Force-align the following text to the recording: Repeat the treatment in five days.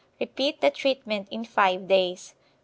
Repeat 0.19 0.61
the 0.61 0.71
treatment 0.71 1.27
in 1.29 1.45
five 1.45 1.87
days. 1.87 2.33